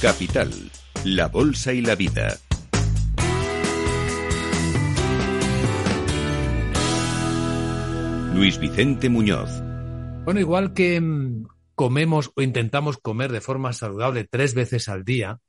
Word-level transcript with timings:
Capital, 0.00 0.52
la 1.04 1.26
Bolsa 1.26 1.72
y 1.72 1.80
la 1.80 1.96
Vida. 1.96 2.38
Luis 8.32 8.60
Vicente 8.60 9.08
Muñoz. 9.08 9.50
Bueno, 10.24 10.38
igual 10.38 10.72
que 10.72 11.00
mm, 11.00 11.48
comemos 11.74 12.30
o 12.36 12.42
intentamos 12.42 12.98
comer 12.98 13.32
de 13.32 13.40
forma 13.40 13.72
saludable 13.72 14.22
tres 14.22 14.54
veces 14.54 14.88
al 14.88 15.04
día, 15.04 15.40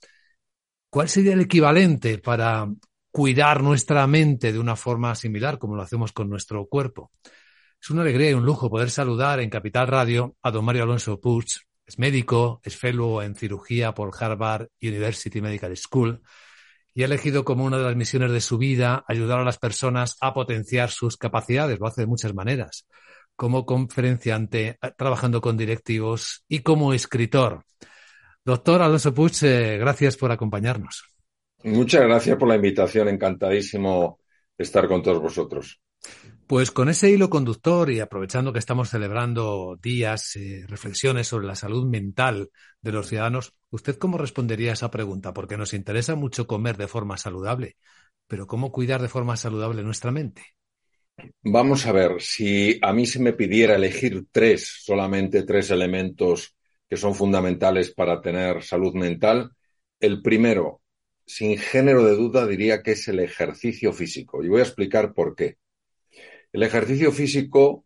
¿cuál 0.89 1.09
sería 1.09 1.33
el 1.33 1.41
equivalente 1.41 2.17
para 2.17 2.67
cuidar 3.11 3.61
nuestra 3.61 4.07
mente 4.07 4.51
de 4.51 4.57
una 4.57 4.75
forma 4.75 5.13
similar 5.13 5.59
como 5.59 5.75
lo 5.75 5.83
hacemos 5.83 6.11
con 6.11 6.27
nuestro 6.27 6.65
cuerpo? 6.65 7.11
Es 7.79 7.91
una 7.91 8.01
alegría 8.01 8.31
y 8.31 8.33
un 8.33 8.45
lujo 8.45 8.67
poder 8.67 8.89
saludar 8.89 9.41
en 9.41 9.51
Capital 9.51 9.85
Radio 9.87 10.35
a 10.41 10.49
don 10.49 10.65
Mario 10.65 10.83
Alonso 10.83 11.21
Puig. 11.21 11.68
Es 11.89 11.97
médico, 11.97 12.61
es 12.63 12.77
fellow 12.77 13.19
en 13.23 13.33
cirugía 13.33 13.95
por 13.95 14.11
Harvard 14.15 14.67
University 14.79 15.41
Medical 15.41 15.75
School 15.75 16.21
y 16.93 17.01
ha 17.01 17.07
elegido 17.07 17.43
como 17.43 17.65
una 17.65 17.79
de 17.79 17.83
las 17.83 17.95
misiones 17.95 18.31
de 18.31 18.41
su 18.41 18.59
vida 18.59 19.03
ayudar 19.07 19.39
a 19.39 19.43
las 19.43 19.57
personas 19.57 20.15
a 20.21 20.31
potenciar 20.31 20.91
sus 20.91 21.17
capacidades. 21.17 21.79
Lo 21.79 21.87
hace 21.87 22.01
de 22.01 22.05
muchas 22.05 22.35
maneras, 22.35 22.85
como 23.35 23.65
conferenciante, 23.65 24.77
trabajando 24.99 25.41
con 25.41 25.57
directivos 25.57 26.45
y 26.47 26.59
como 26.59 26.93
escritor. 26.93 27.63
Doctor 28.45 28.83
Alonso 28.83 29.11
Puig, 29.11 29.33
eh, 29.41 29.79
gracias 29.79 30.15
por 30.15 30.31
acompañarnos. 30.31 31.05
Muchas 31.63 32.03
gracias 32.03 32.37
por 32.37 32.49
la 32.49 32.55
invitación. 32.57 33.07
Encantadísimo 33.07 34.19
estar 34.55 34.87
con 34.87 35.01
todos 35.01 35.19
vosotros. 35.19 35.81
Pues 36.49 36.71
con 36.71 36.89
ese 36.89 37.11
hilo 37.11 37.29
conductor 37.29 37.91
y 37.91 37.99
aprovechando 37.99 38.51
que 38.51 38.57
estamos 38.57 38.89
celebrando 38.89 39.77
días, 39.79 40.35
eh, 40.35 40.65
reflexiones 40.67 41.27
sobre 41.27 41.45
la 41.45 41.53
salud 41.53 41.85
mental 41.85 42.49
de 42.81 42.91
los 42.91 43.07
ciudadanos, 43.07 43.53
¿usted 43.69 43.97
cómo 43.97 44.17
respondería 44.17 44.71
a 44.71 44.73
esa 44.73 44.89
pregunta? 44.89 45.31
Porque 45.31 45.57
nos 45.57 45.75
interesa 45.75 46.15
mucho 46.15 46.47
comer 46.47 46.75
de 46.75 46.87
forma 46.87 47.17
saludable, 47.17 47.77
pero 48.25 48.47
¿cómo 48.47 48.71
cuidar 48.71 48.99
de 48.99 49.09
forma 49.09 49.37
saludable 49.37 49.83
nuestra 49.83 50.09
mente? 50.09 50.41
Vamos 51.43 51.85
a 51.85 51.91
ver, 51.91 52.19
si 52.19 52.79
a 52.81 52.93
mí 52.93 53.05
se 53.05 53.19
me 53.19 53.33
pidiera 53.33 53.75
elegir 53.75 54.25
tres, 54.31 54.81
solamente 54.83 55.43
tres 55.43 55.69
elementos 55.69 56.55
que 56.89 56.97
son 56.97 57.13
fundamentales 57.13 57.93
para 57.93 58.21
tener 58.21 58.63
salud 58.63 58.95
mental, 58.95 59.51
el 59.99 60.23
primero, 60.23 60.81
sin 61.27 61.59
género 61.59 62.03
de 62.03 62.15
duda, 62.15 62.47
diría 62.47 62.81
que 62.81 62.93
es 62.93 63.07
el 63.07 63.19
ejercicio 63.19 63.93
físico. 63.93 64.43
Y 64.43 64.49
voy 64.49 64.61
a 64.61 64.63
explicar 64.63 65.13
por 65.13 65.35
qué. 65.35 65.57
El 66.51 66.63
ejercicio 66.63 67.11
físico 67.11 67.85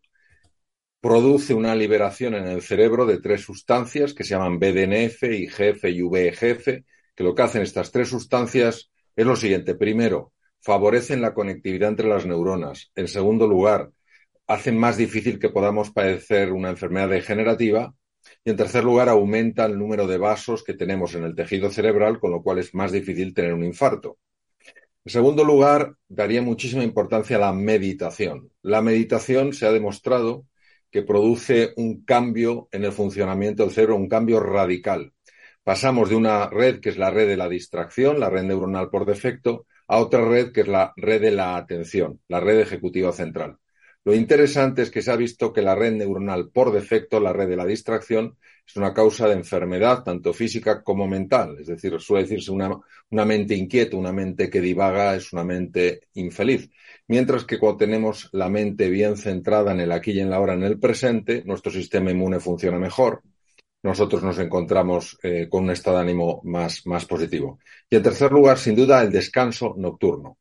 produce 1.00 1.52
una 1.52 1.74
liberación 1.74 2.34
en 2.34 2.46
el 2.46 2.62
cerebro 2.62 3.04
de 3.04 3.20
tres 3.20 3.42
sustancias 3.42 4.14
que 4.14 4.24
se 4.24 4.30
llaman 4.30 4.58
BDNF, 4.58 5.22
IGF 5.24 5.84
y 5.84 6.00
VEGF, 6.00 6.66
que 7.14 7.24
lo 7.24 7.34
que 7.34 7.42
hacen 7.42 7.60
estas 7.60 7.92
tres 7.92 8.08
sustancias 8.08 8.90
es 9.14 9.26
lo 9.26 9.36
siguiente. 9.36 9.74
Primero, 9.74 10.32
favorecen 10.60 11.20
la 11.20 11.34
conectividad 11.34 11.90
entre 11.90 12.08
las 12.08 12.24
neuronas. 12.24 12.90
En 12.94 13.06
segundo 13.08 13.46
lugar, 13.46 13.90
hacen 14.46 14.78
más 14.78 14.96
difícil 14.96 15.38
que 15.38 15.50
podamos 15.50 15.90
padecer 15.90 16.50
una 16.50 16.70
enfermedad 16.70 17.10
degenerativa. 17.10 17.94
Y 18.42 18.50
en 18.50 18.56
tercer 18.56 18.82
lugar, 18.82 19.10
aumenta 19.10 19.66
el 19.66 19.78
número 19.78 20.06
de 20.06 20.16
vasos 20.16 20.64
que 20.64 20.72
tenemos 20.72 21.14
en 21.14 21.24
el 21.24 21.34
tejido 21.34 21.70
cerebral, 21.70 22.18
con 22.18 22.30
lo 22.30 22.42
cual 22.42 22.60
es 22.60 22.74
más 22.74 22.92
difícil 22.92 23.34
tener 23.34 23.52
un 23.52 23.64
infarto. 23.64 24.16
En 25.06 25.12
segundo 25.12 25.44
lugar, 25.44 25.96
daría 26.08 26.40
muchísima 26.40 26.82
importancia 26.82 27.36
a 27.36 27.40
la 27.40 27.52
meditación. 27.52 28.50
La 28.62 28.80
meditación 28.80 29.52
se 29.52 29.66
ha 29.66 29.72
demostrado 29.72 30.46
que 30.90 31.02
produce 31.02 31.74
un 31.76 32.04
cambio 32.04 32.68
en 32.72 32.84
el 32.84 32.92
funcionamiento 32.92 33.64
del 33.64 33.72
cerebro, 33.72 33.96
un 33.96 34.08
cambio 34.08 34.40
radical. 34.40 35.12
Pasamos 35.62 36.08
de 36.08 36.16
una 36.16 36.48
red 36.48 36.80
que 36.80 36.88
es 36.90 36.96
la 36.96 37.10
red 37.10 37.28
de 37.28 37.36
la 37.36 37.48
distracción, 37.48 38.18
la 38.18 38.30
red 38.30 38.44
neuronal 38.44 38.90
por 38.90 39.04
defecto, 39.04 39.66
a 39.88 39.98
otra 39.98 40.24
red 40.24 40.52
que 40.52 40.62
es 40.62 40.68
la 40.68 40.92
red 40.96 41.20
de 41.20 41.32
la 41.32 41.56
atención, 41.56 42.20
la 42.28 42.40
red 42.40 42.60
ejecutiva 42.60 43.12
central. 43.12 43.58
Lo 44.04 44.14
interesante 44.14 44.82
es 44.82 44.90
que 44.90 45.00
se 45.00 45.10
ha 45.10 45.16
visto 45.16 45.50
que 45.50 45.62
la 45.62 45.74
red 45.74 45.92
neuronal 45.92 46.50
por 46.50 46.72
defecto, 46.72 47.20
la 47.20 47.32
red 47.32 47.48
de 47.48 47.56
la 47.56 47.64
distracción, 47.64 48.36
es 48.66 48.76
una 48.76 48.92
causa 48.92 49.26
de 49.28 49.34
enfermedad 49.34 50.04
tanto 50.04 50.34
física 50.34 50.82
como 50.82 51.06
mental. 51.06 51.56
Es 51.58 51.68
decir, 51.68 51.98
suele 52.00 52.24
decirse 52.24 52.50
una, 52.50 52.70
una 53.10 53.24
mente 53.24 53.54
inquieta, 53.54 53.96
una 53.96 54.12
mente 54.12 54.50
que 54.50 54.60
divaga 54.60 55.14
es 55.16 55.32
una 55.32 55.42
mente 55.44 56.08
infeliz. 56.14 56.68
Mientras 57.08 57.44
que 57.44 57.58
cuando 57.58 57.78
tenemos 57.78 58.28
la 58.32 58.50
mente 58.50 58.90
bien 58.90 59.16
centrada 59.16 59.72
en 59.72 59.80
el 59.80 59.92
aquí 59.92 60.12
y 60.12 60.20
en 60.20 60.30
la 60.30 60.40
hora, 60.40 60.52
en 60.52 60.64
el 60.64 60.78
presente, 60.78 61.42
nuestro 61.46 61.72
sistema 61.72 62.10
inmune 62.10 62.40
funciona 62.40 62.78
mejor. 62.78 63.22
Nosotros 63.82 64.22
nos 64.22 64.38
encontramos 64.38 65.18
eh, 65.22 65.48
con 65.48 65.64
un 65.64 65.70
estado 65.70 65.96
de 65.96 66.02
ánimo 66.02 66.42
más, 66.44 66.86
más 66.86 67.06
positivo. 67.06 67.58
Y 67.88 67.96
en 67.96 68.02
tercer 68.02 68.32
lugar, 68.32 68.58
sin 68.58 68.74
duda, 68.74 69.02
el 69.02 69.10
descanso 69.10 69.74
nocturno. 69.78 70.38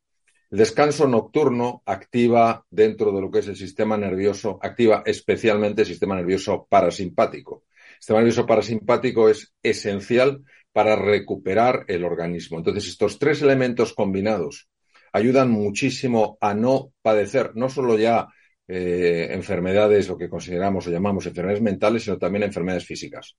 El 0.54 0.60
descanso 0.60 1.08
nocturno 1.08 1.82
activa 1.86 2.64
dentro 2.70 3.12
de 3.12 3.20
lo 3.20 3.32
que 3.32 3.40
es 3.40 3.48
el 3.48 3.56
sistema 3.56 3.98
nervioso, 3.98 4.60
activa 4.62 5.02
especialmente 5.06 5.82
el 5.82 5.88
sistema 5.88 6.16
nervioso 6.16 6.68
parasimpático 6.70 7.64
sistema 8.04 8.20
nervioso 8.20 8.46
parasimpático 8.46 9.30
es 9.30 9.54
esencial 9.64 10.44
para 10.74 10.98
recuperar 10.98 11.86
el 11.88 12.04
organismo. 12.04 12.58
Entonces, 12.58 12.90
estos 12.90 13.18
tres 13.18 13.42
elementos 13.42 13.94
combinados 13.94 14.68
ayudan 15.14 15.50
muchísimo 15.50 16.38
a 16.42 16.54
no 16.54 16.92
padecer 17.02 17.52
no 17.56 17.70
solo 17.70 17.98
ya 17.98 18.28
eh, 18.68 19.30
enfermedades, 19.32 20.10
lo 20.10 20.18
que 20.18 20.28
consideramos 20.28 20.86
o 20.86 20.92
llamamos 20.92 21.26
enfermedades 21.28 21.64
mentales, 21.64 22.04
sino 22.04 22.18
también 22.18 22.44
enfermedades 22.44 22.86
físicas. 22.86 23.38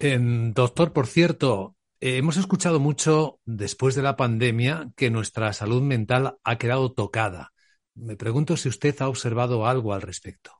doctor, 0.00 0.94
por 0.94 1.06
cierto, 1.06 1.76
eh, 2.04 2.18
hemos 2.18 2.36
escuchado 2.36 2.80
mucho 2.80 3.40
después 3.46 3.94
de 3.94 4.02
la 4.02 4.14
pandemia 4.14 4.90
que 4.94 5.08
nuestra 5.08 5.54
salud 5.54 5.80
mental 5.80 6.36
ha 6.44 6.58
quedado 6.58 6.92
tocada. 6.92 7.54
Me 7.94 8.14
pregunto 8.14 8.58
si 8.58 8.68
usted 8.68 8.94
ha 9.00 9.08
observado 9.08 9.66
algo 9.66 9.94
al 9.94 10.02
respecto. 10.02 10.50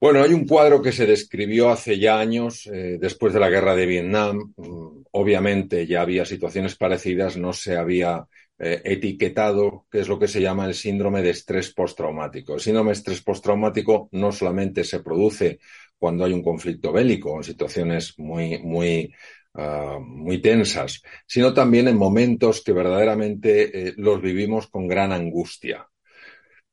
Bueno, 0.00 0.24
hay 0.24 0.32
un 0.32 0.44
cuadro 0.44 0.82
que 0.82 0.90
se 0.90 1.06
describió 1.06 1.70
hace 1.70 2.00
ya 2.00 2.18
años, 2.18 2.66
eh, 2.66 2.98
después 3.00 3.32
de 3.32 3.38
la 3.38 3.48
guerra 3.48 3.76
de 3.76 3.86
Vietnam. 3.86 4.52
Mm, 4.56 5.04
obviamente 5.12 5.86
ya 5.86 6.02
había 6.02 6.24
situaciones 6.24 6.74
parecidas, 6.74 7.36
no 7.36 7.52
se 7.52 7.76
había 7.76 8.26
eh, 8.58 8.82
etiquetado 8.84 9.86
qué 9.88 10.00
es 10.00 10.08
lo 10.08 10.18
que 10.18 10.26
se 10.26 10.40
llama 10.40 10.66
el 10.66 10.74
síndrome 10.74 11.22
de 11.22 11.30
estrés 11.30 11.72
postraumático. 11.72 12.54
El 12.54 12.60
síndrome 12.60 12.88
de 12.88 12.94
estrés 12.94 13.22
postraumático 13.22 14.08
no 14.10 14.32
solamente 14.32 14.82
se 14.82 14.98
produce 15.00 15.60
cuando 15.98 16.24
hay 16.24 16.32
un 16.32 16.42
conflicto 16.42 16.92
bélico, 16.92 17.36
en 17.36 17.44
situaciones 17.44 18.18
muy, 18.18 18.58
muy, 18.58 19.14
ah, 19.56 19.98
muy 20.00 20.40
tensas, 20.40 21.02
sino 21.26 21.52
también 21.54 21.88
en 21.88 21.96
momentos 21.96 22.62
que 22.62 22.72
verdaderamente 22.72 23.88
eh, 23.88 23.94
los 23.96 24.20
vivimos 24.20 24.68
con 24.68 24.86
gran 24.88 25.12
angustia. 25.12 25.88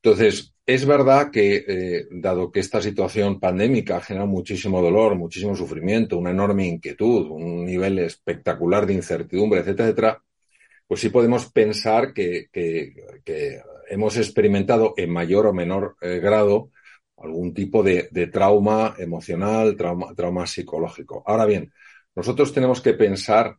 Entonces, 0.01 0.53
es 0.65 0.85
verdad 0.85 1.31
que, 1.31 1.65
eh, 1.67 2.07
dado 2.11 2.51
que 2.51 2.59
esta 2.61 2.81
situación 2.81 3.39
pandémica 3.39 3.97
ha 3.97 4.01
generado 4.01 4.29
muchísimo 4.29 4.81
dolor, 4.81 5.15
muchísimo 5.15 5.55
sufrimiento, 5.55 6.17
una 6.17 6.31
enorme 6.31 6.67
inquietud, 6.67 7.27
un 7.31 7.65
nivel 7.65 7.99
espectacular 7.99 8.85
de 8.85 8.93
incertidumbre, 8.93 9.61
etcétera, 9.61 9.87
etcétera, 9.89 10.23
pues 10.87 11.01
sí 11.01 11.09
podemos 11.09 11.51
pensar 11.51 12.13
que, 12.13 12.49
hemos 13.89 14.17
experimentado 14.17 14.93
en 14.97 15.09
mayor 15.11 15.47
o 15.47 15.53
menor 15.53 15.97
eh, 16.01 16.19
grado 16.19 16.71
algún 17.17 17.53
tipo 17.53 17.83
de, 17.83 18.09
trauma 18.31 18.95
emocional, 18.97 19.75
trauma 19.77 20.47
psicológico. 20.47 21.23
Ahora 21.25 21.45
bien, 21.45 21.71
nosotros 22.15 22.53
tenemos 22.53 22.81
que 22.81 22.93
pensar 22.93 23.57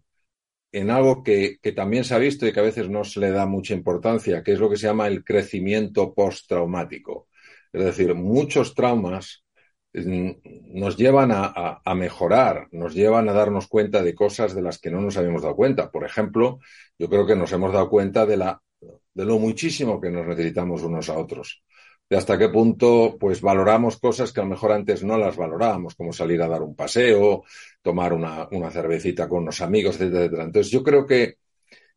en 0.72 0.90
algo 0.90 1.22
que, 1.22 1.58
también 1.74 2.04
se 2.04 2.14
ha 2.14 2.18
visto 2.18 2.46
y 2.46 2.52
que 2.52 2.60
a 2.60 2.64
veces 2.64 2.88
no 2.88 3.04
se 3.04 3.20
le 3.20 3.30
da 3.30 3.46
mucha 3.46 3.74
importancia, 3.74 4.42
que 4.42 4.52
es 4.52 4.58
lo 4.58 4.68
que 4.68 4.76
se 4.76 4.88
llama 4.88 5.06
el 5.06 5.24
crecimiento 5.24 6.12
postraumático. 6.12 7.28
Es 7.72 7.84
decir, 7.84 8.14
muchos 8.14 8.74
traumas 8.74 9.44
mm, 9.92 10.30
nos 10.74 10.96
llevan 10.96 11.30
a, 11.32 11.94
mejorar, 11.94 12.68
nos 12.72 12.94
llevan 12.94 13.28
a 13.28 13.32
darnos 13.32 13.68
cuenta 13.68 14.02
de 14.02 14.14
cosas 14.16 14.54
de 14.54 14.62
las 14.62 14.78
que 14.80 14.90
no 14.90 15.00
nos 15.00 15.16
habíamos 15.16 15.42
dado 15.42 15.54
cuenta. 15.54 15.92
Por 15.92 16.04
ejemplo, 16.04 16.58
yo 16.98 17.08
creo 17.08 17.24
que 17.26 17.36
nos 17.36 17.52
hemos 17.52 17.72
dado 17.72 17.88
cuenta 17.88 18.26
de, 18.26 18.36
lo 18.36 19.38
muchísimo 19.38 20.00
que 20.00 20.10
nos 20.10 20.26
necesitamos 20.26 20.82
unos 20.82 21.08
a 21.08 21.16
otros 21.18 21.62
de 22.08 22.16
hasta 22.16 22.38
qué 22.38 22.48
punto 22.48 23.16
pues 23.18 23.40
valoramos 23.40 23.98
cosas 23.98 24.32
que 24.32 24.40
a 24.40 24.44
lo 24.44 24.50
mejor 24.50 24.72
antes 24.72 25.02
no 25.04 25.16
las 25.18 25.36
valorábamos, 25.36 25.94
como 25.94 26.12
salir 26.12 26.42
a 26.42 26.48
dar 26.48 26.62
un 26.62 26.74
paseo, 26.74 27.44
tomar 27.82 28.12
una, 28.12 28.48
una 28.52 28.70
cervecita 28.70 29.28
con 29.28 29.42
unos 29.42 29.60
amigos, 29.60 29.96
etcétera, 29.96 30.24
etcétera. 30.24 30.44
Entonces 30.44 30.72
yo 30.72 30.82
creo 30.82 31.06
que, 31.06 31.38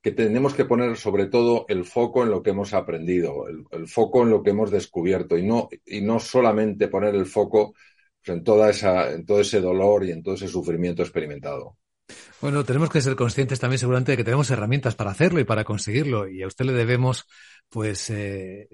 que 0.01 0.11
tenemos 0.11 0.53
que 0.53 0.65
poner 0.65 0.95
sobre 0.97 1.25
todo 1.27 1.65
el 1.67 1.85
foco 1.85 2.23
en 2.23 2.29
lo 2.29 2.41
que 2.41 2.51
hemos 2.51 2.73
aprendido, 2.73 3.45
el, 3.47 3.87
foco 3.87 4.23
en 4.23 4.29
lo 4.29 4.43
que 4.43 4.51
hemos 4.51 4.71
descubierto 4.71 5.37
y 5.37 5.43
no, 5.45 5.69
y 5.85 6.01
no 6.01 6.19
solamente 6.19 6.87
poner 6.87 7.15
el 7.15 7.25
foco 7.25 7.73
pues, 8.23 8.37
en, 8.37 8.43
toda 8.43 8.69
esa, 8.69 9.11
en 9.11 9.25
todo 9.25 9.41
ese 9.41 9.59
dolor 9.59 10.05
y 10.05 10.11
en 10.11 10.23
todo 10.23 10.35
ese 10.35 10.47
sufrimiento 10.47 11.01
experimentado. 11.01 11.77
Bueno, 12.39 12.63
tenemos 12.63 12.89
que 12.89 13.01
ser 13.01 13.15
conscientes 13.15 13.59
también 13.59 13.79
seguramente 13.79 14.11
de 14.11 14.17
que 14.17 14.23
tenemos 14.23 14.49
herramientas 14.51 14.95
para 14.95 15.11
hacerlo 15.11 15.39
y 15.39 15.43
para 15.43 15.63
conseguirlo 15.63 16.27
y 16.27 16.43
a 16.43 16.47
usted 16.47 16.65
le 16.65 16.73
debemos 16.73 17.25
pues 17.69 18.09
eh, 18.09 18.69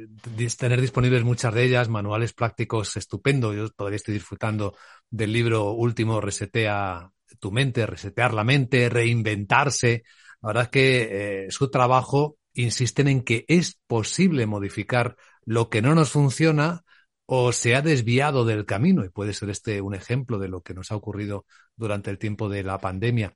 tener 0.58 0.82
disponibles 0.82 1.24
muchas 1.24 1.54
de 1.54 1.64
ellas, 1.64 1.90
manuales 1.90 2.34
prácticos 2.34 2.96
estupendos. 2.98 3.56
Yo 3.56 3.70
todavía 3.70 3.96
estoy 3.96 4.14
disfrutando 4.14 4.76
del 5.10 5.34
libro 5.34 5.72
último 5.72 6.22
Resetea 6.22 7.10
tu 7.40 7.52
mente, 7.52 7.86
resetear 7.86 8.34
la 8.34 8.44
mente, 8.44 8.90
reinventarse. 8.90 10.04
La 10.42 10.48
verdad 10.48 10.64
es 10.64 10.70
que 10.70 11.46
eh, 11.46 11.52
su 11.52 11.70
trabajo 11.70 12.38
insisten 12.54 13.08
en 13.08 13.24
que 13.24 13.46
es 13.48 13.80
posible 13.88 14.46
modificar 14.46 15.16
lo 15.46 15.70
que 15.70 15.82
no 15.82 15.96
nos 15.96 16.12
funciona 16.12 16.84
o 17.26 17.52
se 17.52 17.76
ha 17.76 17.82
desviado 17.82 18.46
del 18.46 18.66
camino, 18.66 19.06
y 19.06 19.10
puede 19.10 19.34
ser 19.34 19.50
este 19.50 19.82
un 19.82 19.96
ejemplo 19.96 20.40
de 20.40 20.50
lo 20.50 20.62
que 20.62 20.74
nos 20.74 20.92
ha 20.92 20.96
ocurrido 20.96 21.46
durante 21.76 22.10
el 22.10 22.18
tiempo 22.18 22.50
de 22.50 22.64
la 22.64 22.80
pandemia. 22.80 23.34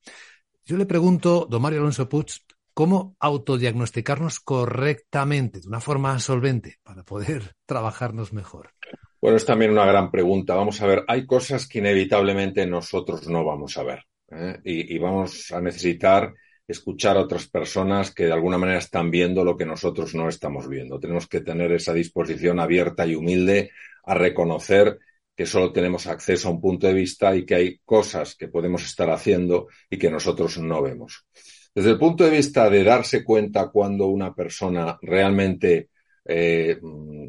Yo 0.66 0.78
le 0.78 0.86
pregunto, 0.86 1.48
don 1.50 1.62
Mario 1.62 1.80
Alonso 1.80 2.10
Puig, 2.10 2.28
¿cómo 2.74 3.16
autodiagnosticarnos 3.20 4.40
correctamente, 4.40 5.62
de 5.62 5.68
una 5.68 5.80
forma 5.80 6.20
solvente, 6.20 6.78
para 6.84 7.04
poder 7.04 7.56
trabajarnos 7.66 8.34
mejor? 8.34 8.72
Bueno, 9.22 9.38
es 9.38 9.46
también 9.46 9.72
una 9.72 9.86
gran 9.86 10.12
pregunta. 10.12 10.56
Vamos 10.56 10.82
a 10.82 10.88
ver, 10.88 11.04
hay 11.08 11.26
cosas 11.26 11.68
que 11.68 11.80
inevitablemente 11.80 12.68
nosotros 12.68 13.28
no 13.28 13.44
vamos 13.44 13.78
a 13.78 13.84
ver 13.84 14.04
¿eh? 14.30 14.60
y, 14.64 14.96
y 14.96 15.00
vamos 15.00 15.52
a 15.52 15.62
necesitar 15.62 16.34
escuchar 16.68 17.18
a 17.18 17.22
otras 17.22 17.48
personas 17.48 18.14
que 18.14 18.26
de 18.26 18.34
alguna 18.34 18.58
manera 18.58 18.80
están 18.80 19.10
viendo 19.10 19.44
lo 19.44 19.56
que 19.56 19.66
nosotros 19.66 20.14
no 20.14 20.28
estamos 20.28 20.68
viendo. 20.68 21.00
Tenemos 21.00 21.28
que 21.28 21.42
tener 21.42 21.72
esa 21.72 21.94
disposición 21.94 22.60
abierta 22.60 23.06
y 23.06 23.16
humilde 23.16 23.72
a 24.04 24.14
reconocer 24.14 25.00
que 25.36 25.46
solo 25.46 25.72
tenemos 25.72 26.08
acceso 26.08 26.48
a 26.48 26.52
un 26.52 26.60
punto 26.60 26.88
de 26.88 26.94
vista 26.94 27.36
y 27.36 27.46
que 27.46 27.56
hay 27.56 27.80
cosas 27.86 28.36
que 28.36 28.48
podemos 28.48 28.84
estar 28.84 29.10
haciendo 29.10 29.68
y 29.90 29.98
que 29.98 30.10
nosotros 30.10 30.58
no 30.58 30.82
vemos. 30.82 31.26
Desde 31.74 31.92
el 31.92 32.00
punto 32.00 32.24
de 32.24 32.32
vista 32.32 32.70
de 32.70 32.84
darse 32.84 33.24
cuenta 33.24 33.70
cuando 33.70 34.08
una 34.08 34.34
persona 34.34 34.98
realmente 35.02 35.90
eh, 36.26 36.80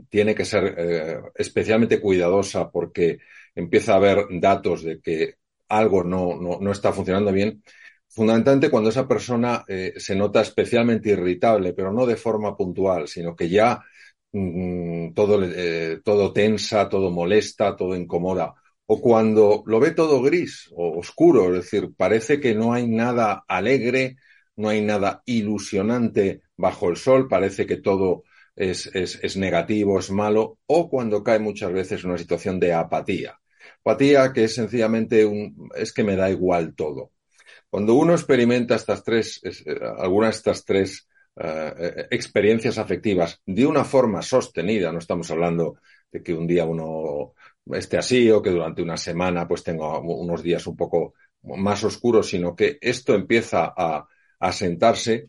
tiene 0.09 0.35
que 0.35 0.45
ser 0.47 0.75
eh, 0.77 1.21
especialmente 1.35 2.01
cuidadosa 2.01 2.71
porque 2.71 3.19
empieza 3.55 3.93
a 3.93 3.97
haber 3.97 4.27
datos 4.41 4.83
de 4.83 5.01
que 5.01 5.35
algo 5.69 6.03
no, 6.03 6.41
no, 6.41 6.59
no 6.61 6.73
está 6.73 6.93
funcionando 6.95 7.31
bien, 7.31 7.63
fundamentalmente 8.09 8.71
cuando 8.71 8.91
esa 8.91 9.07
persona 9.09 9.65
eh, 9.69 9.95
se 9.97 10.15
nota 10.17 10.41
especialmente 10.41 11.11
irritable, 11.11 11.73
pero 11.73 11.93
no 11.93 12.07
de 12.07 12.17
forma 12.17 12.57
puntual, 12.57 13.09
sino 13.09 13.35
que 13.37 13.49
ya 13.49 13.81
mm, 14.33 15.13
todo, 15.15 15.43
eh, 15.45 16.01
todo 16.05 16.33
tensa, 16.33 16.89
todo 16.89 17.11
molesta, 17.11 17.77
todo 17.77 17.97
incomoda. 17.97 18.55
O 18.87 19.01
cuando 19.01 19.63
lo 19.67 19.81
ve 19.81 19.91
todo 19.93 20.23
gris 20.23 20.69
o 20.75 20.99
oscuro, 20.99 21.49
es 21.49 21.65
decir, 21.65 21.91
parece 21.97 22.41
que 22.41 22.55
no 22.55 22.73
hay 22.73 22.87
nada 22.89 23.45
alegre, 23.47 24.17
no 24.57 24.69
hay 24.71 24.81
nada 24.83 25.23
ilusionante 25.27 26.43
bajo 26.57 26.89
el 26.89 26.97
sol, 26.97 27.29
parece 27.29 27.67
que 27.67 27.77
todo 27.77 28.25
es, 28.57 28.87
es, 28.95 29.19
es 29.23 29.37
negativo, 29.37 29.99
es 29.99 30.11
malo, 30.11 30.59
o 30.67 30.89
cuando 30.91 31.23
cae 31.23 31.39
muchas 31.39 31.73
veces 31.73 32.05
una 32.05 32.19
situación 32.19 32.59
de 32.61 32.73
apatía. 32.73 33.39
Apatía 33.81 34.33
que 34.33 34.45
es 34.45 34.55
sencillamente 34.55 35.25
un, 35.27 35.69
es 35.77 35.93
que 35.93 36.05
me 36.05 36.17
da 36.17 36.31
igual 36.31 36.75
todo. 36.75 37.13
Cuando 37.71 37.95
uno 37.95 38.13
experimenta 38.13 38.77
estas 38.77 39.03
tres, 39.03 39.41
eh, 39.45 39.79
algunas 39.99 40.35
de 40.35 40.37
estas 40.39 40.65
tres 40.65 41.09
uh, 41.37 42.07
experiencias 42.11 42.79
afectivas 42.79 43.41
de 43.47 43.67
una 43.67 43.85
forma 43.85 44.23
sostenida, 44.23 44.93
no 44.93 44.99
estamos 44.99 45.31
hablando 45.31 45.79
de 46.11 46.23
que 46.23 46.35
un 46.35 46.47
día 46.47 46.65
uno 46.65 47.35
esté 47.73 47.99
así 47.99 48.31
o 48.31 48.41
que 48.41 48.51
durante 48.51 48.83
una 48.83 48.97
semana 48.97 49.47
pues 49.47 49.63
tenga 49.63 49.99
unos 49.99 50.43
días 50.43 50.67
un 50.67 50.77
poco 50.77 51.15
más 51.43 51.85
oscuros, 51.85 52.29
sino 52.29 52.57
que 52.57 52.79
esto 52.81 53.15
empieza 53.15 53.73
a, 53.77 54.07
a 54.41 54.53
sentarse, 54.53 55.29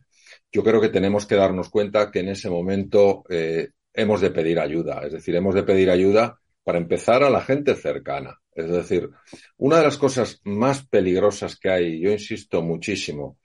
yo 0.51 0.63
creo 0.63 0.81
que 0.81 0.89
tenemos 0.89 1.25
que 1.25 1.35
darnos 1.35 1.69
cuenta 1.69 2.11
que 2.11 2.19
en 2.19 2.29
ese 2.29 2.49
momento 2.49 3.23
eh, 3.29 3.69
hemos 3.93 4.21
de 4.21 4.31
pedir 4.31 4.59
ayuda, 4.59 5.01
es 5.05 5.13
decir, 5.13 5.35
hemos 5.35 5.55
de 5.55 5.63
pedir 5.63 5.89
ayuda 5.89 6.39
para 6.69 6.77
empezar 6.77 7.23
a 7.23 7.31
la 7.31 7.41
gente 7.41 7.73
cercana. 7.73 8.39
Es 8.53 8.69
decir, 8.69 9.09
una 9.57 9.77
de 9.77 9.85
las 9.85 9.97
cosas 9.97 10.39
más 10.43 10.85
peligrosas 10.87 11.57
que 11.57 11.67
hay, 11.67 11.99
yo 11.99 12.11
insisto 12.11 12.61
muchísimo, 12.61 13.39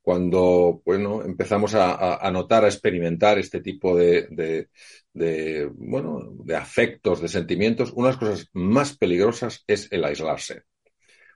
cuando 0.00 0.80
bueno, 0.84 1.24
empezamos 1.24 1.74
a, 1.74 2.30
notar, 2.30 2.64
a 2.64 2.68
experimentar 2.68 3.36
este 3.36 3.60
tipo 3.62 3.96
de, 3.96 4.28
de, 4.30 4.68
de, 5.12 5.68
bueno, 5.74 6.20
de 6.44 6.54
afectos, 6.54 7.20
de 7.20 7.26
sentimientos, 7.26 7.90
una 7.92 8.10
de 8.10 8.12
las 8.12 8.20
cosas 8.20 8.48
más 8.52 8.96
peligrosas 8.96 9.64
es 9.66 9.90
el 9.90 10.04
aislarse. 10.04 10.62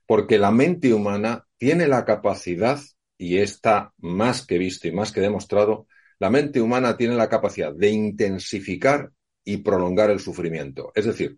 Porque 0.07 0.39
la 0.39 0.53
mente 0.53 0.95
humana 0.95 1.45
tiene 1.59 1.89
la 1.89 2.05
capacidad, 2.05 2.79
y 3.19 3.39
está 3.39 3.93
más 3.99 4.47
que 4.47 4.59
visto 4.59 4.87
y 4.87 4.93
más 4.93 5.11
que 5.11 5.21
demostrado, 5.21 5.89
la 6.21 6.31
mente 6.31 6.61
humana 6.61 6.97
tiene 6.97 7.17
la 7.17 7.29
capacidad 7.29 7.75
de 7.75 7.91
intensificar 7.91 9.11
y 9.45 9.59
prolongar 9.59 10.11
el 10.11 10.21
sufrimiento. 10.21 10.93
Es 10.95 11.07
decir, 11.07 11.37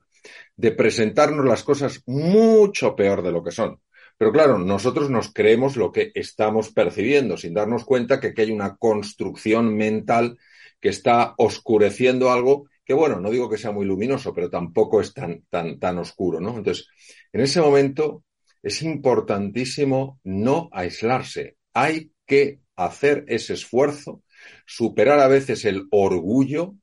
de 0.57 0.73
presentarnos 0.73 1.45
las 1.45 1.63
cosas 1.63 2.03
mucho 2.07 2.95
peor 2.97 3.23
de 3.23 3.33
lo 3.33 3.43
que 3.43 3.51
son. 3.51 3.81
Pero 4.17 4.33
claro, 4.33 4.59
nosotros 4.59 5.11
nos 5.11 5.33
creemos 5.33 5.77
lo 5.77 5.91
que 5.91 6.13
estamos 6.15 6.71
percibiendo, 6.73 7.37
sin 7.37 7.55
darnos 7.55 7.85
cuenta 7.85 8.21
que 8.21 8.29
aquí 8.29 8.43
hay 8.43 8.53
una 8.53 8.77
construcción 8.77 9.77
mental 9.77 10.39
que 10.81 10.91
está 10.91 11.35
oscureciendo 11.39 12.31
algo 12.31 12.67
que, 12.85 12.95
bueno, 12.95 13.19
no 13.19 13.31
digo 13.31 13.49
que 13.49 13.57
sea 13.57 13.73
muy 13.73 13.87
luminoso, 13.87 14.35
pero 14.35 14.51
tampoco 14.51 15.01
es 15.01 15.15
tan, 15.15 15.43
tan, 15.49 15.79
tan 15.79 15.99
oscuro, 15.99 16.41
¿no? 16.41 16.57
Entonces, 16.57 16.87
en 17.33 17.41
ese 17.41 17.61
momento 17.61 18.23
es 18.63 18.83
importantísimo 18.83 20.21
no 20.23 20.69
aislarse. 20.73 21.57
Hay 21.73 22.13
que 22.27 22.61
hacer 22.77 23.25
ese 23.29 23.55
esfuerzo, 23.55 24.23
superar 24.67 25.21
a 25.21 25.29
veces 25.29 25.65
el 25.65 25.87
orgullo. 25.91 26.75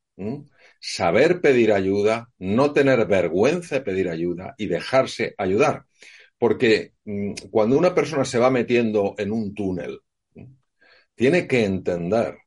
Saber 0.81 1.41
pedir 1.41 1.71
ayuda, 1.71 2.29
no 2.39 2.73
tener 2.73 3.05
vergüenza 3.05 3.75
de 3.75 3.81
pedir 3.81 4.09
ayuda 4.09 4.55
y 4.57 4.65
dejarse 4.65 5.35
ayudar. 5.37 5.85
Porque 6.37 6.93
mmm, 7.05 7.33
cuando 7.51 7.77
una 7.77 7.93
persona 7.93 8.25
se 8.25 8.39
va 8.39 8.49
metiendo 8.49 9.13
en 9.17 9.31
un 9.31 9.53
túnel, 9.53 10.01
tiene 11.15 11.47
que 11.47 11.63
entender 11.63 12.39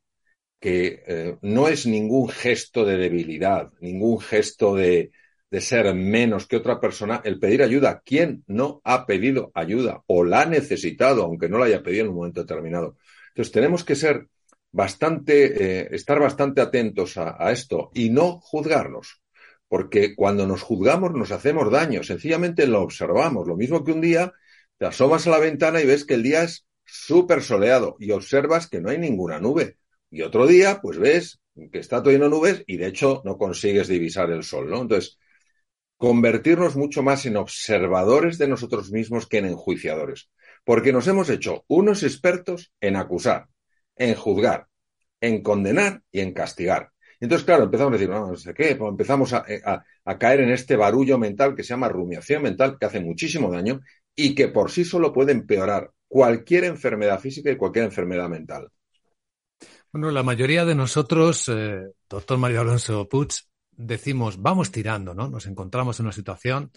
que 0.61 1.05
eh, 1.07 1.37
no 1.43 1.69
es 1.69 1.87
ningún 1.87 2.29
gesto 2.29 2.85
de 2.85 2.97
debilidad, 2.97 3.71
ningún 3.81 4.19
gesto 4.19 4.75
de, 4.75 5.13
de, 5.51 5.61
ser 5.61 5.95
menos 5.95 6.47
que 6.47 6.57
otra 6.57 6.81
persona 6.81 7.21
el 7.25 7.39
pedir 7.39 7.63
ayuda. 7.63 8.03
¿Quién 8.05 8.43
no 8.49 8.81
ha 8.83 9.07
pedido 9.07 9.53
ayuda 9.55 10.03
o 10.07 10.25
la 10.25 10.43
ha 10.43 10.47
necesitado, 10.47 11.23
aunque 11.23 11.49
no 11.49 11.59
la 11.59 11.67
haya 11.67 11.83
pedido 11.83 12.05
en 12.05 12.11
un 12.11 12.17
momento 12.17 12.41
determinado? 12.41 12.97
Entonces 13.29 13.53
tenemos 13.53 13.85
que 13.85 13.95
ser 13.95 14.27
bastante, 14.75 15.83
eh, 15.83 15.89
estar 15.93 16.19
bastante 16.19 16.61
atentos 16.61 17.17
a, 17.17 17.53
esto 17.53 17.91
y 17.95 18.11
no 18.11 18.41
juzgarnos. 18.41 19.23
Porque 19.69 20.17
cuando 20.17 20.47
nos 20.47 20.63
juzgamos 20.63 21.13
nos 21.13 21.31
hacemos 21.31 21.71
daño, 21.71 22.03
sencillamente 22.03 22.67
lo 22.67 22.83
observamos. 22.83 23.47
Lo 23.47 23.57
mismo 23.57 23.85
que 23.85 23.93
un 23.93 24.01
día 24.01 24.33
te 24.77 24.87
asomas 24.87 25.27
a 25.27 25.31
la 25.31 25.39
ventana 25.39 25.81
y 25.81 25.87
ves 25.87 26.05
que 26.05 26.15
el 26.15 26.25
día 26.25 26.43
es 26.43 26.67
súper 26.85 27.43
soleado 27.43 27.97
y 28.01 28.11
observas 28.11 28.67
que 28.67 28.81
no 28.81 28.91
hay 28.91 28.99
ninguna 28.99 29.39
nube. 29.39 29.79
Y 30.11 30.23
otro 30.23 30.47
día, 30.47 30.81
pues 30.83 30.99
ves 30.99 31.41
que 31.73 31.79
está 31.79 32.03
todo 32.03 32.11
lleno 32.11 32.25
de 32.25 32.31
nubes 32.31 32.65
y 32.67 32.77
de 32.77 32.89
hecho 32.89 33.23
no 33.25 33.39
consigues 33.39 33.87
divisar 33.87 34.31
el 34.31 34.43
sol, 34.43 34.69
¿no? 34.69 34.83
Entonces, 34.83 35.19
convertirnos 35.97 36.75
mucho 36.75 37.05
más 37.05 37.27
en 37.27 37.37
observadores 37.37 38.39
de 38.39 38.49
nosotros 38.49 38.91
mismos 38.91 39.29
que 39.29 39.39
en 39.39 39.47
enjuiciadores. 39.47 40.31
Porque 40.65 40.93
nos 40.93 41.07
hemos 41.07 41.31
hecho 41.31 41.65
unos 41.69 42.03
expertos 42.03 42.73
en 42.81 42.97
acusar, 42.97 43.47
en 43.97 44.15
juzgar, 44.15 44.67
en 45.21 45.43
condenar 45.43 46.03
y 46.11 46.21
en 46.21 46.33
castigar. 46.33 46.91
Entonces, 47.21 47.45
claro, 47.45 47.65
empezamos 47.65 47.93
a 47.93 47.97
decir, 47.97 48.11
no, 48.11 48.37
sé 48.37 48.53
qué, 48.53 48.77
pues 48.77 48.91
empezamos 48.91 49.33
a, 49.33 49.45
a, 49.65 49.85
a, 50.05 50.19
caer 50.19 50.41
en 50.41 50.51
este 50.51 50.77
barullo 50.77 51.19
mental 51.19 51.55
que 51.55 51.63
se 51.63 51.71
llama 51.71 51.89
rumiación 51.89 52.43
mental, 52.43 52.77
que 52.79 52.87
hace 52.87 53.01
muchísimo 53.01 53.51
daño 53.51 53.81
y 54.15 54.35
que 54.35 54.49
por 54.49 54.71
sí 54.71 54.85
solo 54.85 55.13
puede 55.13 55.33
empeorar 55.33 55.91
cualquier 56.09 56.65
enfermedad 56.65 57.19
física 57.21 57.51
y 57.51 57.57
cualquier 57.57 57.87
enfermedad 57.87 58.29
mental. 58.29 58.69
Bueno, 59.93 60.11
la 60.11 60.23
mayoría 60.23 60.65
de 60.65 60.75
nosotros, 60.75 61.49
eh, 61.49 61.81
doctor 62.09 62.37
Mario 62.37 62.61
Alonso 62.61 63.09
Puig, 63.09 63.29
decimos, 63.71 64.41
vamos 64.41 64.71
tirando, 64.71 65.15
¿no? 65.15 65.29
Nos 65.29 65.47
encontramos 65.47 65.99
en 65.99 66.07
una 66.07 66.13
situación, 66.13 66.73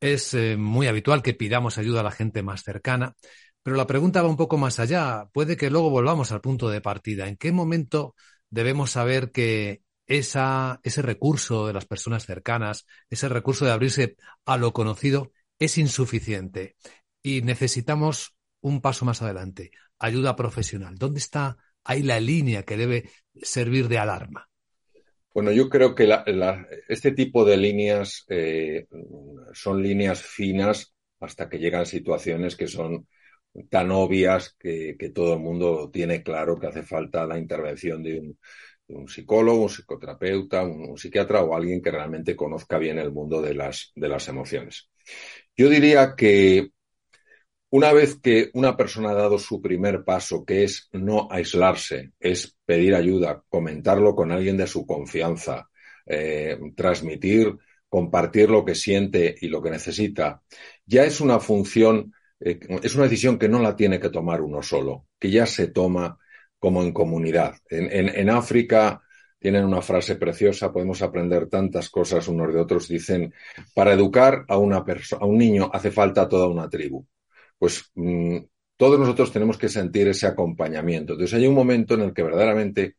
es 0.00 0.34
eh, 0.34 0.56
muy 0.56 0.86
habitual 0.86 1.22
que 1.22 1.34
pidamos 1.34 1.78
ayuda 1.78 2.00
a 2.00 2.04
la 2.04 2.10
gente 2.10 2.42
más 2.42 2.62
cercana, 2.62 3.14
pero 3.62 3.76
la 3.76 3.86
pregunta 3.86 4.22
va 4.22 4.28
un 4.28 4.36
poco 4.36 4.58
más 4.58 4.80
allá. 4.80 5.28
Puede 5.32 5.56
que 5.56 5.70
luego 5.70 5.90
volvamos 5.90 6.32
al 6.32 6.40
punto 6.40 6.68
de 6.68 6.80
partida. 6.80 7.28
¿En 7.28 7.36
qué 7.36 7.52
momento 7.52 8.14
debemos 8.50 8.90
saber 8.90 9.30
que 9.30 9.82
ese 10.06 11.02
recurso 11.02 11.66
de 11.66 11.72
las 11.72 11.86
personas 11.86 12.26
cercanas, 12.26 12.86
ese 13.08 13.28
recurso 13.28 13.64
de 13.64 13.70
abrirse 13.70 14.16
a 14.44 14.56
lo 14.56 14.72
conocido, 14.72 15.32
es 15.58 15.78
insuficiente 15.78 16.76
y 17.22 17.42
necesitamos 17.42 18.34
un 18.60 18.80
paso 18.80 19.04
más 19.04 19.22
adelante, 19.22 19.70
ayuda 19.98 20.36
profesional? 20.36 20.96
¿Dónde 20.98 21.20
está 21.20 21.56
ahí 21.84 22.02
la 22.02 22.20
línea 22.20 22.64
que 22.64 22.76
debe 22.76 23.10
servir 23.34 23.88
de 23.88 23.98
alarma? 23.98 24.48
Bueno, 25.32 25.50
yo 25.50 25.70
creo 25.70 25.94
que 25.94 26.12
este 26.88 27.12
tipo 27.12 27.44
de 27.44 27.56
líneas 27.56 28.24
eh, 28.28 28.86
son 29.54 29.82
líneas 29.82 30.20
finas 30.20 30.94
hasta 31.20 31.48
que 31.48 31.58
llegan 31.58 31.86
situaciones 31.86 32.54
que 32.54 32.66
son 32.66 33.06
tan 33.70 33.90
obvias 33.90 34.56
que, 34.58 34.96
todo 35.14 35.34
el 35.34 35.40
mundo 35.40 35.90
tiene 35.92 36.22
claro 36.22 36.58
que 36.58 36.68
hace 36.68 36.82
falta 36.82 37.26
la 37.26 37.38
intervención 37.38 38.02
de 38.02 38.34
un, 38.88 39.08
psicólogo, 39.08 39.62
un 39.62 39.68
psicoterapeuta, 39.68 40.62
un, 40.64 40.90
un, 40.90 40.98
psiquiatra 40.98 41.42
o 41.42 41.54
alguien 41.54 41.80
que 41.82 41.90
realmente 41.90 42.36
conozca 42.36 42.78
bien 42.78 42.98
el 42.98 43.12
mundo 43.12 43.40
de 43.40 43.54
las, 43.54 43.92
de 43.94 44.08
las 44.08 44.28
emociones. 44.28 44.90
Yo 45.56 45.68
diría 45.68 46.14
que 46.16 46.70
Una 47.70 47.92
vez 47.92 48.16
que 48.20 48.50
una 48.52 48.76
persona 48.76 49.10
ha 49.10 49.14
dado 49.14 49.38
su 49.38 49.62
primer 49.62 50.04
paso, 50.04 50.44
que 50.44 50.64
es 50.64 50.88
no 50.92 51.28
aislarse, 51.30 52.12
es 52.20 52.54
pedir 52.66 52.94
ayuda, 52.94 53.42
comentarlo 53.48 54.14
con 54.14 54.30
alguien 54.30 54.58
de 54.58 54.66
su 54.66 54.84
confianza, 54.86 55.70
eh, 56.04 56.58
transmitir, 56.76 57.56
compartir 57.88 58.50
lo 58.50 58.64
que 58.64 58.74
siente 58.74 59.34
y 59.40 59.48
lo 59.48 59.62
que 59.62 59.70
necesita, 59.70 60.42
ya 60.84 61.04
es 61.04 61.20
una 61.22 61.40
función, 61.40 62.12
eh, 62.44 62.60
es 62.82 62.94
una 62.94 63.04
decisión 63.04 63.38
que 63.38 63.48
no 63.48 63.60
la 63.60 63.76
tiene 63.76 64.00
que 64.00 64.10
tomar 64.10 64.40
uno 64.40 64.62
solo, 64.62 65.06
que 65.18 65.30
ya 65.30 65.46
se 65.46 65.68
toma 65.68 66.18
como 66.58 66.82
en 66.82 66.92
comunidad. 66.92 67.54
En, 67.68 68.30
África 68.30 69.02
tienen 69.38 69.64
una 69.64 69.82
frase 69.82 70.16
preciosa, 70.16 70.72
podemos 70.72 71.02
aprender 71.02 71.48
tantas 71.48 71.90
cosas 71.90 72.28
unos 72.28 72.54
de 72.54 72.60
otros. 72.60 72.86
Dicen, 72.88 73.34
para 73.74 73.92
educar 73.92 74.44
a, 74.48 74.58
una 74.58 74.84
a 75.18 75.26
un 75.26 75.38
niño 75.38 75.70
hace 75.72 75.90
falta 75.90 76.28
toda 76.28 76.46
una 76.46 76.68
tribu 76.68 77.04
pues 77.62 77.92
mm, 77.94 78.38
todos 78.76 78.98
nosotros 78.98 79.32
tenemos 79.32 79.56
que 79.56 79.68
sentir 79.68 80.08
ese 80.08 80.26
acompañamiento. 80.26 81.12
Entonces 81.12 81.38
hay 81.38 81.46
un 81.46 81.54
momento 81.54 81.94
en 81.94 82.00
el 82.00 82.12
que 82.12 82.24
verdaderamente 82.24 82.96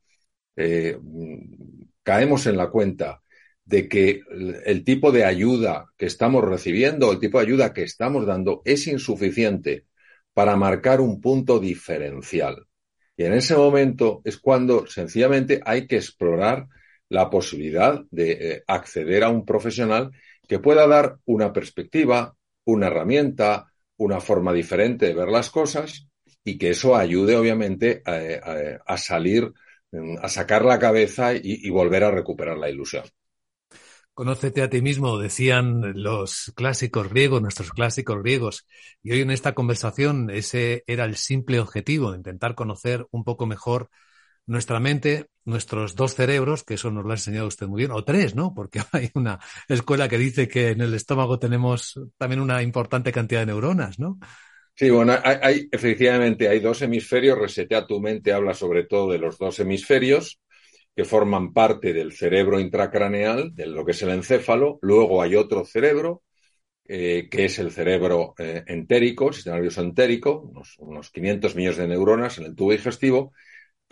eh, 0.56 0.98
mm, 1.02 1.84
caemos 2.02 2.46
en 2.48 2.56
la 2.56 2.70
cuenta 2.70 3.22
de 3.66 3.88
que 3.88 4.22
el 4.66 4.84
tipo 4.84 5.12
de 5.12 5.26
ayuda 5.26 5.88
que 5.98 6.06
estamos 6.06 6.44
recibiendo, 6.44 7.12
el 7.12 7.20
tipo 7.20 7.40
de 7.40 7.46
ayuda 7.46 7.74
que 7.74 7.84
estamos 7.84 8.26
dando 8.26 8.62
es 8.66 8.88
insuficiente 8.88 9.86
para 10.34 10.56
marcar 10.56 11.00
un 11.02 11.22
punto 11.22 11.60
diferencial. 11.60 12.68
Y 13.16 13.26
en 13.26 13.34
ese 13.34 13.56
momento 13.56 14.22
es 14.26 14.38
cuando 14.38 14.88
sencillamente 14.88 15.62
hay 15.66 15.88
que 15.88 15.98
explorar 15.98 16.68
la 17.10 17.30
posibilidad 17.30 18.02
de 18.10 18.32
eh, 18.32 18.64
acceder 18.68 19.24
a 19.24 19.30
un 19.30 19.46
profesional 19.46 20.12
que 20.48 20.60
pueda 20.60 20.88
dar 20.88 21.18
una 21.26 21.54
perspectiva, 21.54 22.36
una 22.66 22.88
herramienta, 22.88 23.72
una 23.98 24.20
forma 24.20 24.52
diferente 24.52 25.06
de 25.08 25.14
ver 25.14 25.30
las 25.30 25.50
cosas 25.50 26.08
y 26.44 26.58
que 26.58 26.72
eso 26.72 26.96
ayude, 26.96 27.38
obviamente, 27.38 28.02
a, 28.06 28.98
salir, 28.98 29.54
a 30.22 30.28
sacar 30.28 30.66
la 30.66 30.80
cabeza 30.80 31.34
y, 31.34 31.70
volver 31.70 32.04
a 32.04 32.12
recuperar 32.12 32.58
la 32.58 32.70
ilusión. 32.70 33.04
Conócete 34.14 34.62
a 34.62 34.70
ti 34.70 34.84
mismo, 34.84 35.18
decían 35.18 35.94
los 35.96 36.54
clásicos 36.56 37.10
griegos, 37.10 37.42
nuestros 37.42 37.72
clásicos 37.72 38.22
griegos. 38.22 38.68
Y 39.02 39.12
hoy 39.12 39.22
en 39.22 39.32
esta 39.32 39.54
conversación 39.56 40.30
ese 40.30 40.84
era 40.86 41.06
el 41.06 41.16
simple 41.16 41.60
objetivo, 41.60 42.14
intentar 42.14 42.54
conocer 42.54 43.08
un 43.10 43.24
poco 43.24 43.48
mejor 43.48 43.90
nuestra 44.46 44.80
mente, 44.80 45.26
nuestros 45.46 45.96
dos 45.96 46.14
cerebros, 46.14 46.64
que 46.64 46.76
eso 46.76 46.92
nos 46.92 47.06
lo 47.06 47.10
ha 47.10 47.16
enseñado 47.16 47.48
usted 47.48 47.66
muy 47.66 47.80
bien, 47.80 47.92
o 47.92 48.04
tres, 48.04 48.36
¿no? 48.36 48.54
Porque 48.54 48.82
hay 48.92 49.10
una 49.16 49.40
escuela 49.68 50.08
que 50.08 50.20
dice 50.20 50.48
que 50.48 50.70
en 50.70 50.82
el 50.82 50.94
estómago 50.94 51.40
tenemos 51.40 52.00
también 52.18 52.40
una 52.40 52.62
importante 52.62 53.12
cantidad 53.12 53.40
de 53.40 53.48
neuronas, 53.48 53.98
¿no? 53.98 54.20
Sí, 54.76 54.92
bueno, 54.92 55.16
hay, 55.24 55.68
efectivamente 55.72 56.48
hay 56.50 56.60
dos 56.60 56.84
hemisferios. 56.84 57.40
Resetea 57.40 57.88
tu 57.88 58.00
mente 58.00 58.32
habla 58.32 58.54
sobre 58.54 58.84
todo 58.84 59.12
de 59.12 59.18
los 59.18 59.40
dos 59.40 59.60
hemisferios 59.60 60.40
que 60.96 61.06
forman 61.06 61.54
parte 61.54 61.94
del 61.94 62.12
cerebro 62.14 62.60
intracraneal, 62.60 63.56
de 63.56 63.68
lo 63.68 63.86
que 63.86 63.92
es 63.92 64.02
el 64.04 64.10
encéfalo. 64.12 64.80
Luego 64.82 65.22
hay 65.22 65.36
otro 65.36 65.66
cerebro, 65.66 66.24
eh, 66.86 67.28
que 67.32 67.46
es 67.46 67.60
el 67.60 67.72
cerebro 67.72 68.36
eh, 68.38 68.64
entérico, 68.68 69.30
el 69.30 69.34
sistema 69.34 69.56
nervioso 69.56 69.82
entérico, 69.82 70.42
unos, 70.42 70.76
unos 70.80 71.10
500 71.12 71.56
millones 71.56 71.78
de 71.78 71.88
neuronas 71.88 72.38
en 72.38 72.46
el 72.46 72.56
tubo 72.56 72.72
digestivo, 72.72 73.34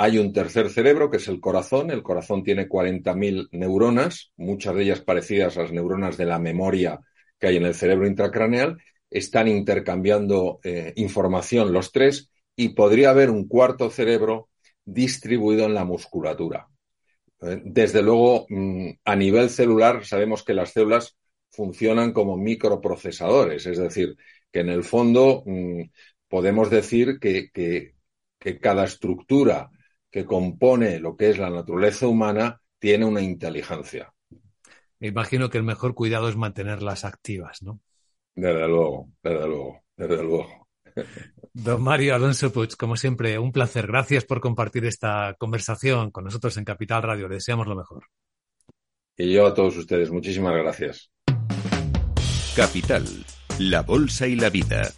hay 0.04 0.18
un 0.18 0.34
tercer 0.34 0.72
cerebro, 0.72 1.12
que 1.12 1.18
es 1.18 1.28
el 1.28 1.40
corazón. 1.40 1.92
El 1.92 2.02
corazón 2.02 2.44
tiene 2.44 2.68
40.000 2.68 3.50
neuronas, 3.52 4.32
muchas 4.36 4.74
de 4.76 4.82
ellas 4.82 5.02
parecidas 5.02 5.58
a 5.58 5.62
las 5.62 5.72
neuronas 5.72 6.18
de 6.18 6.26
la 6.26 6.40
memoria 6.40 7.00
que 7.38 7.48
hay 7.48 7.58
en 7.58 7.66
el 7.66 7.76
cerebro 7.76 8.08
intracraneal. 8.08 8.82
Están 9.12 9.48
intercambiando 9.48 10.60
eh, 10.64 10.94
información 10.96 11.72
los 11.72 11.92
tres 11.92 12.32
y 12.56 12.70
podría 12.70 13.12
haber 13.12 13.30
un 13.30 13.48
cuarto 13.48 13.92
cerebro 13.92 14.50
distribuido 14.86 15.66
en 15.66 15.76
la 15.76 15.86
musculatura. 15.86 16.68
Desde 17.42 18.02
luego, 18.04 18.46
mm, 18.50 18.90
a 19.04 19.16
nivel 19.16 19.50
celular, 19.50 20.06
sabemos 20.06 20.44
que 20.44 20.54
las 20.54 20.72
células 20.72 21.18
funcionan 21.50 22.14
como 22.14 22.38
microprocesadores, 22.38 23.66
es 23.66 23.78
decir, 23.78 24.16
que 24.52 24.60
en 24.60 24.70
el 24.70 24.84
fondo 24.84 25.44
mm, 25.46 25.82
podemos 26.28 26.70
decir 26.70 27.20
que, 27.20 27.50
que 27.52 28.60
cada 28.60 28.86
estructura 28.86 29.70
que 30.10 30.26
compone 30.26 31.00
lo 31.00 31.16
que 31.16 31.30
es 31.30 31.38
la 31.40 31.50
naturaleza 31.50 32.08
humana 32.08 32.62
tiene 32.80 33.06
una 33.06 33.22
inteligencia. 33.22 34.14
Me 35.00 35.08
imagino 35.08 35.50
que 35.50 35.58
el 35.58 35.64
mejor 35.64 35.96
cuidado 35.96 36.30
es 36.30 36.36
mantenerlas 36.36 37.06
activas, 37.06 37.64
¿no? 37.64 37.80
Desde 38.36 38.68
luego, 38.68 39.10
desde 39.24 39.48
luego, 39.48 39.84
desde 39.96 40.24
luego. 40.24 40.61
Don 41.64 41.84
Mario 41.84 42.16
Alonso 42.16 42.52
Puig, 42.52 42.76
como 42.76 42.96
siempre, 42.96 43.38
un 43.38 43.52
placer. 43.52 43.86
Gracias 43.86 44.26
por 44.26 44.42
compartir 44.42 44.84
esta 44.86 45.36
conversación 45.38 46.10
con 46.10 46.24
nosotros 46.24 46.58
en 46.58 46.66
Capital 46.66 47.04
Radio. 47.04 47.28
Le 47.28 47.36
deseamos 47.36 47.68
lo 47.68 47.76
mejor. 47.76 48.06
Y 49.16 49.32
yo 49.32 49.46
a 49.46 49.54
todos 49.54 49.78
ustedes, 49.78 50.10
muchísimas 50.10 50.56
gracias. 50.56 51.12
Capital, 52.56 53.06
la 53.60 53.84
Bolsa 53.84 54.28
y 54.28 54.36
la 54.38 54.50
Vida. 54.50 54.92